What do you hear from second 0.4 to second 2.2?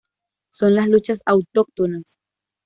Son las luchas autóctonas.